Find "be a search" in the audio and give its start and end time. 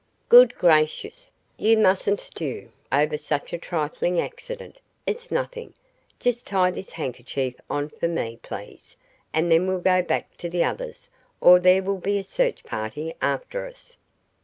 11.99-12.63